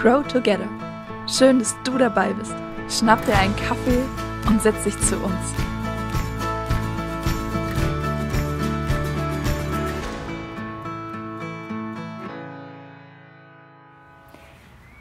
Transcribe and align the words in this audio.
Grow 0.00 0.22
Together. 0.26 0.66
Schön, 1.26 1.58
dass 1.58 1.76
du 1.84 1.98
dabei 1.98 2.32
bist. 2.32 2.54
Schnapp 2.88 3.22
dir 3.26 3.36
einen 3.36 3.54
Kaffee 3.56 4.02
und 4.48 4.62
setz 4.62 4.84
dich 4.84 4.98
zu 5.00 5.14
uns. 5.16 5.54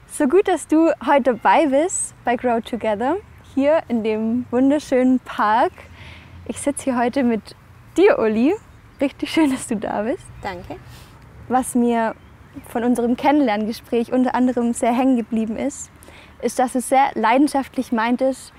So 0.08 0.28
gut, 0.28 0.50
dass 0.50 0.68
du 0.68 0.92
heute 1.06 1.34
dabei 1.36 1.68
bist 1.68 2.14
bei 2.26 2.36
Grow 2.36 2.60
Together, 2.60 3.16
hier 3.56 3.82
in 3.88 4.04
dem 4.04 4.48
wunderschönen 4.52 5.22
Park. 5.22 5.72
Ich 6.46 6.60
sitze 6.60 6.84
hier 6.84 6.98
heute 6.98 7.24
mit 7.24 7.56
dir, 7.96 8.20
Uli. 8.20 8.54
Richtig 9.00 9.32
schön, 9.32 9.50
dass 9.50 9.66
du 9.66 9.78
da 9.78 10.02
bist. 10.02 10.26
Danke. 10.42 10.76
Was 11.48 11.74
mir 11.74 12.16
von 12.68 12.84
unserem 12.84 13.16
Kennenlerngespräch 13.16 14.12
unter 14.12 14.36
anderem 14.36 14.74
sehr 14.74 14.94
hängen 14.94 15.18
geblieben 15.18 15.58
ist, 15.58 15.92
ist, 16.42 16.60
dass 16.60 16.76
es 16.76 16.90
sehr 16.90 17.12
leidenschaftlich 17.16 17.92
meint 17.92 18.22
ist, 18.22 18.54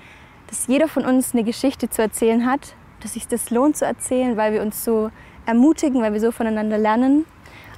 dass 0.47 0.67
jeder 0.67 0.87
von 0.87 1.05
uns 1.05 1.33
eine 1.33 1.43
Geschichte 1.43 1.89
zu 1.89 2.01
erzählen 2.01 2.45
hat, 2.45 2.75
dass 3.01 3.13
sich 3.13 3.27
das 3.27 3.49
lohnt 3.49 3.77
zu 3.77 3.85
erzählen, 3.85 4.37
weil 4.37 4.53
wir 4.53 4.61
uns 4.61 4.83
so 4.83 5.11
ermutigen, 5.45 6.01
weil 6.01 6.13
wir 6.13 6.19
so 6.19 6.31
voneinander 6.31 6.77
lernen. 6.77 7.25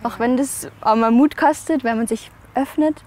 Auch 0.03 0.19
wenn 0.19 0.37
das 0.37 0.69
auch 0.81 0.95
mal 0.95 1.11
Mut 1.11 1.37
kostet, 1.37 1.83
wenn 1.83 1.97
man 1.97 2.07
sich 2.07 2.29
öffnet. 2.55 3.03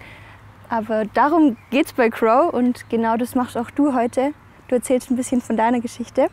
Aber 0.68 1.04
darum 1.04 1.56
geht 1.70 1.86
es 1.86 1.92
bei 1.92 2.10
Crow 2.10 2.52
und 2.52 2.88
genau 2.88 3.16
das 3.16 3.34
machst 3.34 3.56
auch 3.56 3.70
du 3.70 3.94
heute. 3.94 4.32
Du 4.68 4.76
erzählst 4.76 5.10
ein 5.10 5.16
bisschen 5.16 5.40
von 5.40 5.56
deiner 5.56 5.80
Geschichte. 5.80 6.28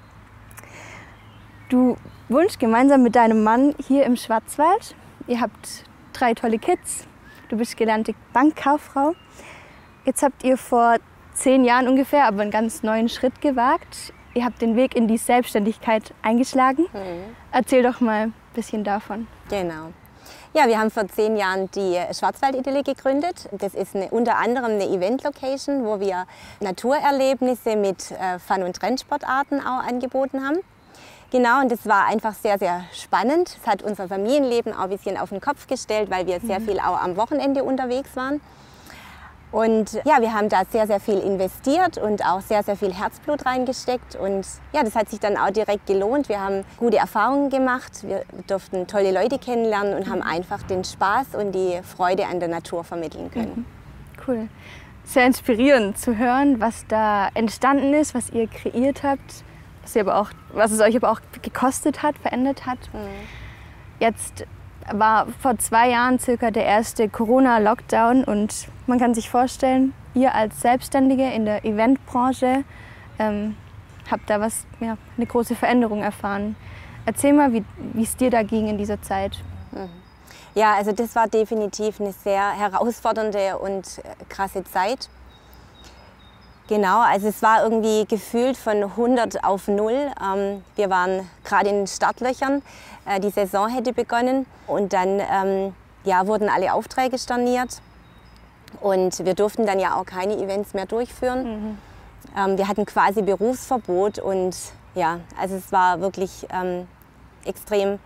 Du 1.69 1.97
wohnst 2.29 2.59
gemeinsam 2.59 3.03
mit 3.03 3.15
deinem 3.15 3.43
Mann 3.43 3.75
hier 3.87 4.05
im 4.05 4.15
Schwarzwald. 4.15 4.95
Ihr 5.27 5.41
habt 5.41 5.85
drei 6.13 6.33
tolle 6.33 6.59
Kids. 6.59 7.05
Du 7.49 7.57
bist 7.57 7.77
gelernte 7.77 8.15
Bankkauffrau. 8.31 9.13
Jetzt 10.05 10.23
habt 10.23 10.43
ihr 10.43 10.57
vor 10.57 10.97
zehn 11.33 11.63
Jahren 11.65 11.87
ungefähr 11.87 12.25
aber 12.25 12.41
einen 12.41 12.51
ganz 12.51 12.83
neuen 12.83 13.09
Schritt 13.09 13.41
gewagt. 13.41 14.13
Ihr 14.33 14.45
habt 14.45 14.61
den 14.61 14.75
Weg 14.75 14.95
in 14.95 15.07
die 15.07 15.17
Selbstständigkeit 15.17 16.13
eingeschlagen. 16.21 16.83
Mhm. 16.93 17.35
Erzähl 17.51 17.83
doch 17.83 17.99
mal 17.99 18.23
ein 18.23 18.33
bisschen 18.53 18.83
davon. 18.83 19.27
Genau. 19.49 19.91
Ja, 20.55 20.67
wir 20.67 20.79
haben 20.79 20.91
vor 20.91 21.07
zehn 21.07 21.35
Jahren 21.35 21.69
die 21.71 21.99
Schwarzwaldidylle 22.11 22.83
gegründet. 22.83 23.49
Das 23.51 23.73
ist 23.73 23.95
eine, 23.95 24.09
unter 24.09 24.37
anderem 24.37 24.73
eine 24.73 24.87
Event-Location, 24.87 25.83
wo 25.83 25.99
wir 25.99 26.27
Naturerlebnisse 26.59 27.75
mit 27.75 28.11
äh, 28.11 28.37
Fun- 28.39 28.61
und 28.61 28.75
Trendsportarten 28.75 29.59
auch 29.59 29.83
angeboten 29.83 30.45
haben. 30.45 30.59
Genau, 31.33 31.61
und 31.61 31.71
das 31.71 31.87
war 31.87 32.05
einfach 32.05 32.35
sehr, 32.35 32.59
sehr 32.59 32.83
spannend. 32.93 33.57
Es 33.59 33.67
hat 33.67 33.81
unser 33.81 34.07
Familienleben 34.07 34.71
auch 34.71 34.83
ein 34.83 34.89
bisschen 34.91 35.17
auf 35.17 35.29
den 35.29 35.41
Kopf 35.41 35.65
gestellt, 35.65 36.11
weil 36.11 36.27
wir 36.27 36.39
sehr 36.39 36.61
viel 36.61 36.79
auch 36.79 37.01
am 37.01 37.17
Wochenende 37.17 37.63
unterwegs 37.63 38.15
waren. 38.15 38.39
Und 39.51 39.93
ja, 40.05 40.21
wir 40.21 40.31
haben 40.31 40.47
da 40.47 40.61
sehr, 40.69 40.85
sehr 40.85 40.99
viel 40.99 41.17
investiert 41.17 41.97
und 41.97 42.23
auch 42.23 42.41
sehr, 42.41 42.61
sehr 42.61 42.75
viel 42.75 42.93
Herzblut 42.93 43.47
reingesteckt. 43.47 44.15
Und 44.15 44.45
ja, 44.73 44.83
das 44.83 44.95
hat 44.95 45.09
sich 45.09 45.19
dann 45.19 45.35
auch 45.35 45.49
direkt 45.49 45.87
gelohnt. 45.87 46.29
Wir 46.29 46.39
haben 46.39 46.65
gute 46.77 46.97
Erfahrungen 46.97 47.49
gemacht. 47.49 48.03
Wir 48.03 48.25
durften 48.45 48.85
tolle 48.85 49.11
Leute 49.11 49.39
kennenlernen 49.39 49.95
und 49.95 50.11
haben 50.11 50.21
einfach 50.21 50.61
den 50.61 50.83
Spaß 50.83 51.33
und 51.33 51.53
die 51.53 51.79
Freude 51.81 52.27
an 52.27 52.41
der 52.41 52.49
Natur 52.49 52.83
vermitteln 52.83 53.31
können. 53.31 53.65
Cool. 54.27 54.49
Sehr 55.03 55.25
inspirierend 55.25 55.97
zu 55.97 56.15
hören, 56.15 56.61
was 56.61 56.85
da 56.87 57.29
entstanden 57.33 57.95
ist, 57.95 58.13
was 58.13 58.29
ihr 58.29 58.47
kreiert 58.47 59.01
habt, 59.01 59.43
was, 59.83 59.97
aber 59.97 60.17
auch, 60.17 60.31
was 60.53 60.71
es 60.71 60.81
euch 60.81 60.95
aber 60.95 61.11
auch 61.11 61.19
gekostet 61.41 62.01
hat, 62.01 62.17
verändert 62.17 62.65
hat. 62.65 62.79
Jetzt 63.99 64.45
war 64.91 65.27
vor 65.39 65.57
zwei 65.59 65.89
Jahren 65.89 66.19
circa 66.19 66.51
der 66.51 66.65
erste 66.65 67.07
Corona-Lockdown 67.07 68.23
und 68.23 68.67
man 68.87 68.99
kann 68.99 69.13
sich 69.13 69.29
vorstellen, 69.29 69.93
ihr 70.13 70.33
als 70.35 70.61
Selbstständige 70.61 71.29
in 71.31 71.45
der 71.45 71.63
Eventbranche 71.63 72.63
ähm, 73.19 73.55
habt 74.09 74.29
da 74.29 74.39
was, 74.39 74.65
ja, 74.79 74.97
eine 75.15 75.25
große 75.25 75.55
Veränderung 75.55 76.01
erfahren. 76.01 76.55
Erzähl 77.05 77.33
mal, 77.33 77.53
wie 77.53 77.63
es 78.01 78.15
dir 78.15 78.29
da 78.29 78.43
ging 78.43 78.67
in 78.67 78.77
dieser 78.77 79.01
Zeit. 79.01 79.41
Ja, 80.55 80.75
also 80.75 80.91
das 80.91 81.15
war 81.15 81.27
definitiv 81.27 81.99
eine 81.99 82.11
sehr 82.11 82.51
herausfordernde 82.51 83.57
und 83.57 83.99
äh, 83.99 84.23
krasse 84.29 84.63
Zeit. 84.63 85.09
Genau, 86.67 87.01
also 87.01 87.27
es 87.27 87.41
war 87.41 87.63
irgendwie 87.63 88.05
gefühlt 88.05 88.55
von 88.55 88.83
100 88.83 89.43
auf 89.43 89.67
0. 89.67 89.91
Ähm, 89.91 90.63
wir 90.75 90.89
waren 90.89 91.29
gerade 91.43 91.69
in 91.69 91.75
den 91.79 91.87
Startlöchern, 91.87 92.61
äh, 93.05 93.19
die 93.19 93.31
Saison 93.31 93.67
hätte 93.67 93.91
begonnen 93.91 94.45
und 94.65 94.93
dann 94.93 95.19
ähm, 95.19 95.75
ja, 96.05 96.25
wurden 96.25 96.47
alle 96.47 96.73
Aufträge 96.73 97.17
storniert 97.17 97.81
und 98.79 99.25
wir 99.25 99.33
durften 99.33 99.65
dann 99.65 99.79
ja 99.79 99.95
auch 99.95 100.05
keine 100.05 100.37
Events 100.37 100.73
mehr 100.73 100.85
durchführen. 100.85 101.77
Ähm, 102.37 102.57
wir 102.57 102.67
hatten 102.69 102.85
quasi 102.85 103.21
Berufsverbot 103.21 104.19
und 104.19 104.55
ja, 104.95 105.19
also 105.39 105.55
es 105.55 105.71
war 105.71 105.99
wirklich 105.99 106.47
extrem 107.45 107.99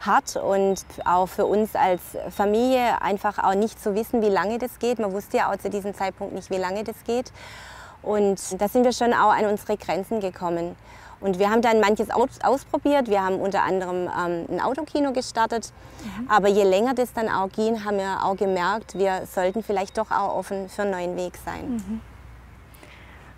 hart 0.00 0.36
und 0.36 0.84
auch 1.04 1.26
für 1.26 1.46
uns 1.46 1.74
als 1.74 2.02
Familie 2.30 3.00
einfach 3.02 3.42
auch 3.42 3.54
nicht 3.54 3.82
zu 3.82 3.94
wissen, 3.94 4.22
wie 4.22 4.28
lange 4.28 4.58
das 4.58 4.78
geht. 4.78 4.98
Man 4.98 5.12
wusste 5.12 5.38
ja 5.38 5.50
auch 5.50 5.56
zu 5.56 5.70
diesem 5.70 5.94
Zeitpunkt 5.94 6.34
nicht, 6.34 6.50
wie 6.50 6.58
lange 6.58 6.84
das 6.84 6.96
geht. 7.04 7.32
Und 8.04 8.60
da 8.60 8.68
sind 8.68 8.84
wir 8.84 8.92
schon 8.92 9.12
auch 9.12 9.32
an 9.32 9.46
unsere 9.46 9.76
Grenzen 9.76 10.20
gekommen. 10.20 10.76
Und 11.20 11.38
wir 11.38 11.50
haben 11.50 11.62
dann 11.62 11.80
manches 11.80 12.10
aus 12.10 12.28
ausprobiert. 12.42 13.08
Wir 13.08 13.24
haben 13.24 13.36
unter 13.36 13.62
anderem 13.62 14.08
ähm, 14.08 14.46
ein 14.50 14.60
Autokino 14.60 15.12
gestartet. 15.12 15.72
Aber 16.28 16.48
je 16.48 16.64
länger 16.64 16.92
das 16.94 17.12
dann 17.14 17.28
auch 17.28 17.48
ging, 17.50 17.84
haben 17.84 17.96
wir 17.96 18.22
auch 18.24 18.36
gemerkt, 18.36 18.98
wir 18.98 19.22
sollten 19.26 19.62
vielleicht 19.62 19.96
doch 19.96 20.10
auch 20.10 20.36
offen 20.36 20.68
für 20.68 20.82
einen 20.82 20.90
neuen 20.90 21.16
Weg 21.16 21.38
sein. 21.42 22.02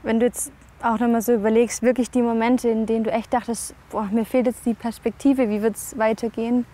Wenn 0.02 0.18
du 0.18 0.26
jetzt 0.26 0.50
auch 0.82 0.98
nochmal 0.98 1.22
so 1.22 1.32
überlegst, 1.32 1.82
wirklich 1.82 2.10
die 2.10 2.22
Momente, 2.22 2.68
in 2.68 2.86
denen 2.86 3.04
du 3.04 3.10
echt 3.10 3.32
dachtest, 3.32 3.74
boah, 3.90 4.08
mir 4.10 4.24
fehlt 4.24 4.46
jetzt 4.46 4.66
die 4.66 4.74
Perspektive, 4.74 5.48
wie 5.48 5.62
wird 5.62 5.76
es 5.76 5.96
weitergehen? 5.96 6.66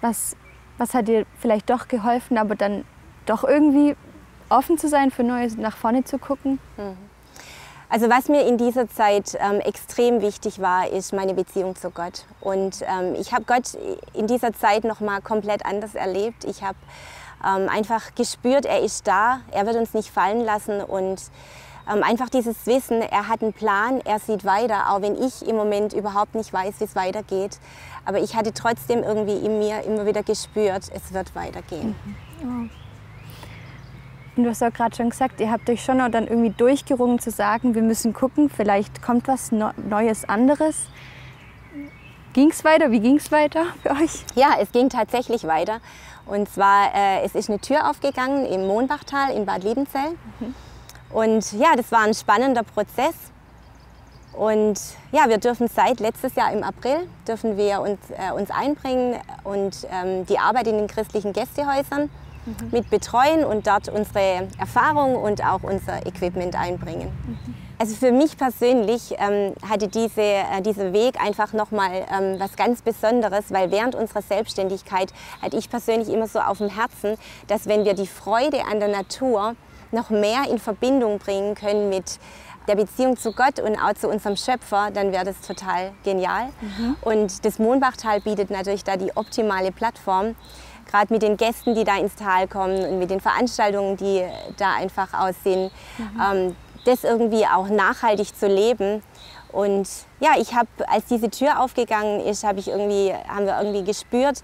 Was, 0.00 0.36
was 0.78 0.94
hat 0.94 1.08
dir 1.08 1.26
vielleicht 1.38 1.68
doch 1.70 1.86
geholfen, 1.88 2.38
aber 2.38 2.54
dann 2.54 2.84
doch 3.26 3.44
irgendwie 3.44 3.94
offen 4.50 4.78
zu 4.78 4.88
sein 4.88 5.10
für 5.10 5.22
Neues, 5.22 5.56
nach 5.56 5.76
vorne 5.76 6.04
zu 6.04 6.18
gucken? 6.18 6.58
Also 7.88 8.08
was 8.08 8.28
mir 8.28 8.46
in 8.46 8.56
dieser 8.56 8.88
Zeit 8.88 9.36
ähm, 9.40 9.58
extrem 9.60 10.20
wichtig 10.20 10.60
war, 10.60 10.88
ist 10.88 11.12
meine 11.12 11.34
Beziehung 11.34 11.74
zu 11.74 11.90
Gott. 11.90 12.24
Und 12.40 12.82
ähm, 12.82 13.16
ich 13.18 13.32
habe 13.32 13.44
Gott 13.44 13.76
in 14.14 14.28
dieser 14.28 14.52
Zeit 14.52 14.84
noch 14.84 15.00
mal 15.00 15.20
komplett 15.20 15.66
anders 15.66 15.96
erlebt. 15.96 16.44
Ich 16.44 16.62
habe 16.62 16.78
ähm, 17.44 17.68
einfach 17.68 18.14
gespürt, 18.14 18.64
er 18.64 18.80
ist 18.80 19.08
da, 19.08 19.40
er 19.50 19.66
wird 19.66 19.74
uns 19.76 19.92
nicht 19.92 20.10
fallen 20.10 20.44
lassen 20.44 20.80
und 20.82 21.20
ähm, 21.92 22.04
einfach 22.04 22.28
dieses 22.28 22.66
Wissen, 22.66 23.02
er 23.02 23.26
hat 23.28 23.42
einen 23.42 23.52
Plan, 23.52 24.00
er 24.04 24.20
sieht 24.20 24.44
weiter, 24.44 24.92
auch 24.92 25.02
wenn 25.02 25.20
ich 25.20 25.46
im 25.46 25.56
Moment 25.56 25.92
überhaupt 25.92 26.36
nicht 26.36 26.52
weiß, 26.52 26.74
wie 26.78 26.84
es 26.84 26.94
weitergeht. 26.94 27.58
Aber 28.04 28.20
ich 28.20 28.36
hatte 28.36 28.52
trotzdem 28.52 29.02
irgendwie 29.02 29.38
in 29.44 29.58
mir 29.58 29.82
immer 29.82 30.06
wieder 30.06 30.22
gespürt, 30.22 30.84
es 30.94 31.12
wird 31.12 31.34
weitergehen. 31.34 31.96
Und 34.40 34.44
du 34.44 34.50
hast 34.52 34.62
auch 34.62 34.72
gerade 34.72 34.96
schon 34.96 35.10
gesagt, 35.10 35.38
ihr 35.38 35.50
habt 35.50 35.68
euch 35.68 35.84
schon 35.84 36.00
auch 36.00 36.08
dann 36.08 36.26
irgendwie 36.26 36.48
durchgerungen 36.48 37.18
zu 37.18 37.30
sagen, 37.30 37.74
wir 37.74 37.82
müssen 37.82 38.14
gucken, 38.14 38.48
vielleicht 38.48 39.02
kommt 39.02 39.28
was 39.28 39.52
Neu- 39.52 39.74
Neues, 39.86 40.26
anderes. 40.26 40.86
Ging 42.32 42.48
es 42.48 42.64
weiter? 42.64 42.90
Wie 42.90 43.00
ging 43.00 43.16
es 43.18 43.30
weiter 43.30 43.66
für 43.82 43.90
euch? 43.90 44.24
Ja, 44.36 44.54
es 44.58 44.72
ging 44.72 44.88
tatsächlich 44.88 45.46
weiter. 45.46 45.80
Und 46.24 46.48
zwar, 46.48 46.86
äh, 46.94 47.22
es 47.22 47.34
ist 47.34 47.50
eine 47.50 47.58
Tür 47.58 47.90
aufgegangen 47.90 48.46
im 48.46 48.66
Mohnbachtal 48.66 49.32
in 49.32 49.44
Bad 49.44 49.62
Liebenzell. 49.62 50.16
Und 51.10 51.52
ja, 51.52 51.76
das 51.76 51.92
war 51.92 52.04
ein 52.06 52.14
spannender 52.14 52.62
Prozess. 52.62 53.12
Und 54.32 54.80
ja, 55.12 55.28
wir 55.28 55.36
dürfen 55.36 55.68
seit 55.68 56.00
letztes 56.00 56.34
Jahr 56.34 56.50
im 56.50 56.62
April 56.62 57.06
dürfen 57.28 57.58
wir 57.58 57.82
uns, 57.82 57.98
äh, 58.08 58.32
uns 58.32 58.50
einbringen 58.50 59.16
und 59.44 59.86
ähm, 59.92 60.24
die 60.24 60.38
Arbeit 60.38 60.66
in 60.66 60.78
den 60.78 60.86
christlichen 60.86 61.34
Gästehäusern 61.34 62.08
mit 62.70 62.90
betreuen 62.90 63.44
und 63.44 63.66
dort 63.66 63.88
unsere 63.88 64.48
Erfahrung 64.58 65.16
und 65.16 65.44
auch 65.44 65.62
unser 65.62 66.06
Equipment 66.06 66.58
einbringen. 66.58 67.10
Also 67.78 67.94
für 67.94 68.12
mich 68.12 68.36
persönlich 68.36 69.14
ähm, 69.16 69.54
hatte 69.66 69.88
diese, 69.88 70.20
äh, 70.20 70.60
dieser 70.60 70.92
Weg 70.92 71.18
einfach 71.18 71.54
nochmal 71.54 72.04
ähm, 72.12 72.38
was 72.38 72.54
ganz 72.54 72.82
Besonderes, 72.82 73.46
weil 73.48 73.70
während 73.70 73.94
unserer 73.94 74.20
Selbstständigkeit 74.20 75.14
hatte 75.40 75.56
ich 75.56 75.70
persönlich 75.70 76.10
immer 76.10 76.26
so 76.26 76.40
auf 76.40 76.58
dem 76.58 76.68
Herzen, 76.68 77.16
dass 77.46 77.66
wenn 77.66 77.86
wir 77.86 77.94
die 77.94 78.06
Freude 78.06 78.66
an 78.70 78.80
der 78.80 78.88
Natur 78.90 79.54
noch 79.92 80.10
mehr 80.10 80.50
in 80.50 80.58
Verbindung 80.58 81.18
bringen 81.18 81.54
können 81.54 81.88
mit 81.88 82.18
der 82.68 82.76
Beziehung 82.76 83.16
zu 83.16 83.32
Gott 83.32 83.58
und 83.58 83.76
auch 83.76 83.94
zu 83.94 84.08
unserem 84.08 84.36
Schöpfer, 84.36 84.90
dann 84.92 85.10
wäre 85.10 85.24
das 85.24 85.40
total 85.40 85.92
genial. 86.04 86.50
Und 87.00 87.44
das 87.44 87.58
Mohnbachtal 87.58 88.20
bietet 88.20 88.50
natürlich 88.50 88.84
da 88.84 88.96
die 88.96 89.16
optimale 89.16 89.72
Plattform, 89.72 90.36
gerade 90.90 91.12
mit 91.12 91.22
den 91.22 91.36
Gästen, 91.36 91.74
die 91.74 91.84
da 91.84 91.96
ins 91.98 92.14
Tal 92.16 92.48
kommen 92.48 92.84
und 92.84 92.98
mit 92.98 93.10
den 93.10 93.20
Veranstaltungen, 93.20 93.96
die 93.96 94.24
da 94.56 94.74
einfach 94.74 95.14
aussehen, 95.14 95.70
ähm, 96.20 96.56
das 96.84 97.04
irgendwie 97.04 97.46
auch 97.46 97.68
nachhaltig 97.68 98.36
zu 98.36 98.46
leben. 98.46 99.02
Und 99.52 99.88
ja, 100.20 100.32
ich 100.38 100.54
habe, 100.54 100.68
als 100.86 101.06
diese 101.06 101.30
Tür 101.30 101.60
aufgegangen 101.60 102.20
ist, 102.20 102.44
habe 102.44 102.60
ich 102.60 102.68
irgendwie, 102.68 103.12
haben 103.28 103.46
wir 103.46 103.58
irgendwie 103.58 103.84
gespürt, 103.84 104.42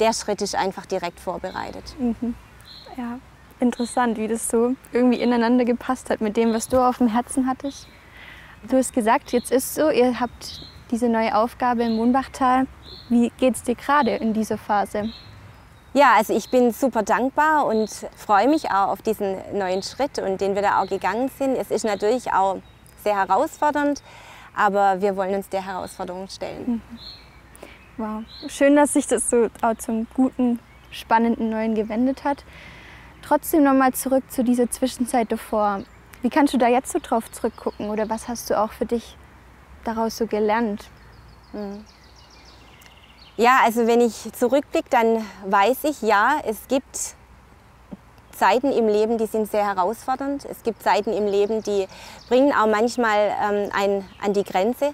der 0.00 0.12
Schritt 0.12 0.42
ist 0.42 0.54
einfach 0.54 0.86
direkt 0.86 1.20
vorbereitet. 1.20 1.94
Ja. 2.96 3.18
interessant, 3.60 4.18
wie 4.18 4.28
das 4.28 4.48
so 4.48 4.74
irgendwie 4.92 5.20
ineinander 5.20 5.64
gepasst 5.64 6.10
hat 6.10 6.20
mit 6.20 6.36
dem, 6.36 6.52
was 6.52 6.68
du 6.68 6.78
auf 6.78 6.98
dem 6.98 7.08
Herzen 7.08 7.46
hattest. 7.46 7.88
Du 8.68 8.76
hast 8.76 8.92
gesagt, 8.92 9.32
jetzt 9.32 9.50
ist 9.50 9.74
so, 9.74 9.90
ihr 9.90 10.20
habt 10.20 10.66
diese 10.90 11.08
neue 11.08 11.34
Aufgabe 11.36 11.84
im 11.84 11.96
Mohnbachtal. 11.96 12.66
Wie 13.08 13.30
geht 13.38 13.56
es 13.56 13.62
dir 13.62 13.74
gerade 13.74 14.12
in 14.16 14.32
dieser 14.32 14.58
Phase? 14.58 15.10
Ja, 15.96 16.14
also 16.16 16.36
ich 16.36 16.50
bin 16.50 16.72
super 16.72 17.04
dankbar 17.04 17.66
und 17.66 17.88
freue 18.16 18.48
mich 18.48 18.68
auch 18.68 18.88
auf 18.88 19.00
diesen 19.00 19.36
neuen 19.56 19.80
Schritt 19.80 20.18
und 20.18 20.40
den 20.40 20.56
wir 20.56 20.62
da 20.62 20.82
auch 20.82 20.88
gegangen 20.88 21.30
sind. 21.38 21.54
Es 21.54 21.70
ist 21.70 21.84
natürlich 21.84 22.32
auch 22.32 22.56
sehr 23.04 23.16
herausfordernd, 23.16 24.02
aber 24.56 25.00
wir 25.00 25.16
wollen 25.16 25.36
uns 25.36 25.48
der 25.50 25.64
Herausforderung 25.64 26.26
stellen. 26.28 26.82
Mhm. 26.82 26.98
Wow, 27.96 28.24
schön, 28.48 28.74
dass 28.74 28.94
sich 28.94 29.06
das 29.06 29.30
so 29.30 29.48
auch 29.62 29.76
zum 29.76 30.08
guten, 30.14 30.58
spannenden 30.90 31.50
Neuen 31.50 31.76
gewendet 31.76 32.24
hat. 32.24 32.44
Trotzdem 33.22 33.62
nochmal 33.62 33.94
zurück 33.94 34.24
zu 34.32 34.42
dieser 34.42 34.68
Zwischenzeit 34.68 35.30
davor. 35.30 35.84
Wie 36.22 36.28
kannst 36.28 36.52
du 36.54 36.58
da 36.58 36.66
jetzt 36.66 36.90
so 36.90 36.98
drauf 37.00 37.30
zurückgucken 37.30 37.88
oder 37.88 38.10
was 38.10 38.26
hast 38.26 38.50
du 38.50 38.58
auch 38.58 38.72
für 38.72 38.86
dich 38.86 39.16
daraus 39.84 40.16
so 40.16 40.26
gelernt? 40.26 40.90
Mhm. 41.52 41.84
Ja, 43.36 43.60
also 43.64 43.86
wenn 43.86 44.00
ich 44.00 44.32
zurückblicke, 44.32 44.88
dann 44.90 45.26
weiß 45.46 45.84
ich, 45.84 46.02
ja, 46.02 46.40
es 46.44 46.68
gibt 46.68 47.14
Zeiten 48.30 48.70
im 48.72 48.86
Leben, 48.86 49.18
die 49.18 49.26
sind 49.26 49.50
sehr 49.50 49.66
herausfordernd. 49.66 50.44
Es 50.44 50.62
gibt 50.62 50.82
Zeiten 50.82 51.12
im 51.12 51.26
Leben, 51.26 51.62
die 51.62 51.86
bringen 52.28 52.52
auch 52.52 52.66
manchmal 52.66 53.34
ähm, 53.42 53.70
einen 53.72 54.08
an 54.22 54.32
die 54.34 54.44
Grenze. 54.44 54.92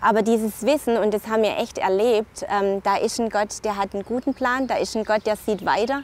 Aber 0.00 0.22
dieses 0.22 0.64
Wissen, 0.64 0.96
und 0.96 1.14
das 1.14 1.28
haben 1.28 1.42
wir 1.42 1.56
echt 1.58 1.78
erlebt, 1.78 2.44
ähm, 2.48 2.82
da 2.82 2.96
ist 2.96 3.20
ein 3.20 3.30
Gott, 3.30 3.64
der 3.64 3.76
hat 3.76 3.94
einen 3.94 4.04
guten 4.04 4.34
Plan, 4.34 4.66
da 4.66 4.76
ist 4.76 4.96
ein 4.96 5.04
Gott, 5.04 5.26
der 5.26 5.36
sieht 5.36 5.64
weiter. 5.64 6.02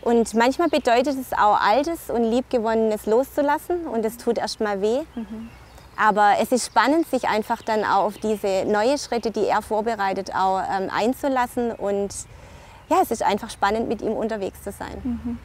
Und 0.00 0.34
manchmal 0.34 0.68
bedeutet 0.68 1.16
es 1.20 1.32
auch 1.32 1.60
Altes 1.60 2.10
und 2.10 2.24
Liebgewonnenes 2.24 3.06
loszulassen 3.06 3.86
und 3.86 4.04
es 4.04 4.16
tut 4.16 4.38
erst 4.38 4.60
mal 4.60 4.80
weh. 4.80 5.00
Mhm. 5.14 5.50
Aber 5.96 6.34
es 6.40 6.52
ist 6.52 6.66
spannend, 6.66 7.08
sich 7.08 7.28
einfach 7.28 7.62
dann 7.62 7.84
auch 7.84 8.04
auf 8.04 8.18
diese 8.18 8.64
neuen 8.66 8.98
Schritte, 8.98 9.30
die 9.30 9.46
er 9.46 9.62
vorbereitet, 9.62 10.34
auch 10.34 10.60
ähm, 10.60 10.90
einzulassen. 10.90 11.72
Und 11.72 12.14
ja, 12.88 12.98
es 13.02 13.10
ist 13.10 13.22
einfach 13.22 13.50
spannend, 13.50 13.88
mit 13.88 14.02
ihm 14.02 14.12
unterwegs 14.12 14.62
zu 14.62 14.72
sein. 14.72 15.00
Mhm. 15.02 15.38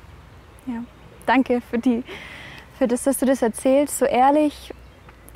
Ja, 0.67 0.83
danke 1.25 1.61
für, 1.61 1.79
die, 1.79 2.03
für 2.77 2.87
das, 2.87 3.03
dass 3.03 3.17
du 3.17 3.25
das 3.25 3.41
erzählst, 3.41 3.97
so 3.97 4.05
ehrlich 4.05 4.73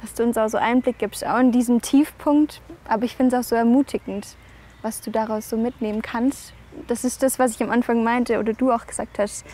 dass 0.06 0.13
du 0.13 0.23
uns 0.23 0.38
auch 0.38 0.47
so 0.47 0.57
Einblick 0.59 1.00
gibst, 1.00 1.25
auch 1.25 1.39
in 1.39 1.51
diesem 1.51 1.81
Tiefpunkt. 1.81 2.62
Aber 2.88 3.06
ich 3.06 3.15
finde 3.15 3.35
es 3.35 3.44
auch 3.44 3.50
so 3.50 3.56
ermutigend, 3.56 4.35
was 4.83 5.01
du 5.01 5.09
daraus 5.09 5.50
so 5.50 5.57
mitnehmen 5.57 6.03
kannst. 6.03 6.53
Das 6.88 7.03
ist 7.03 7.23
das, 7.23 7.39
was 7.39 7.51
ich 7.51 7.63
am 7.63 7.71
Anfang 7.71 8.03
meinte 8.03 8.38
oder 8.39 8.53
du 8.53 8.71
auch 8.71 8.85
gesagt 8.85 9.17
hast. 9.17 9.45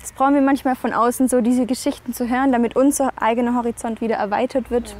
Das 0.00 0.12
brauchen 0.12 0.34
wir 0.34 0.40
manchmal 0.40 0.76
von 0.76 0.92
außen, 0.92 1.28
so 1.28 1.40
diese 1.40 1.66
Geschichten 1.66 2.14
zu 2.14 2.28
hören, 2.28 2.52
damit 2.52 2.76
unser 2.76 3.12
eigener 3.20 3.54
Horizont 3.54 4.00
wieder 4.00 4.16
erweitert 4.16 4.70
wird. 4.70 4.94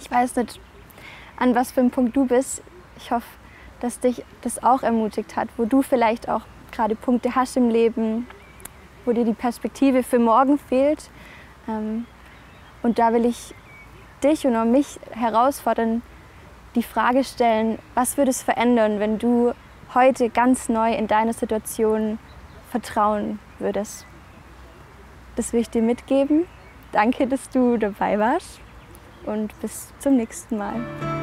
Ich 0.00 0.10
weiß 0.10 0.36
nicht, 0.36 0.60
an 1.36 1.54
was 1.54 1.72
für 1.72 1.80
einem 1.80 1.90
Punkt 1.90 2.16
du 2.16 2.26
bist. 2.26 2.62
Ich 2.96 3.10
hoffe, 3.10 3.26
dass 3.80 4.00
dich 4.00 4.24
das 4.42 4.62
auch 4.62 4.82
ermutigt 4.82 5.36
hat, 5.36 5.48
wo 5.56 5.64
du 5.64 5.82
vielleicht 5.82 6.28
auch 6.28 6.42
gerade 6.72 6.94
Punkte 6.94 7.34
hast 7.34 7.56
im 7.56 7.70
Leben, 7.70 8.26
wo 9.04 9.12
dir 9.12 9.24
die 9.24 9.34
Perspektive 9.34 10.02
für 10.02 10.18
morgen 10.18 10.58
fehlt. 10.58 11.10
Ähm, 11.68 12.06
und 12.82 12.98
da 12.98 13.12
will 13.12 13.24
ich 13.24 13.54
dich 14.22 14.46
und 14.46 14.56
auch 14.56 14.64
mich 14.64 14.98
herausfordern, 15.12 16.02
die 16.74 16.82
Frage 16.82 17.24
stellen, 17.24 17.78
was 17.94 18.16
würde 18.16 18.30
es 18.30 18.42
verändern, 18.42 19.00
wenn 19.00 19.18
du 19.18 19.52
heute 19.94 20.28
ganz 20.28 20.68
neu 20.68 20.92
in 20.92 21.06
deiner 21.06 21.32
Situation 21.32 22.18
vertrauen 22.70 23.38
würdest. 23.58 24.06
Das 25.36 25.52
will 25.52 25.60
ich 25.60 25.70
dir 25.70 25.82
mitgeben. 25.82 26.46
Danke, 26.92 27.26
dass 27.26 27.48
du 27.50 27.76
dabei 27.76 28.18
warst 28.18 28.60
und 29.24 29.58
bis 29.60 29.92
zum 29.98 30.16
nächsten 30.16 30.56
Mal. 30.56 31.17